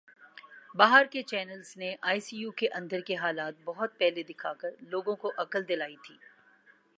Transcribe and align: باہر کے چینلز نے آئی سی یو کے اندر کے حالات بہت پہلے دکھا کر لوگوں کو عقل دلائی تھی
باہر 0.75 1.05
کے 1.11 1.21
چینلز 1.23 1.75
نے 1.77 1.93
آئی 2.01 2.19
سی 2.19 2.37
یو 2.37 2.51
کے 2.51 2.67
اندر 2.73 3.01
کے 3.07 3.15
حالات 3.15 3.61
بہت 3.65 3.97
پہلے 3.99 4.23
دکھا 4.23 4.53
کر 4.53 4.71
لوگوں 4.89 5.15
کو 5.15 5.31
عقل 5.37 5.67
دلائی 5.69 5.95
تھی 6.03 6.15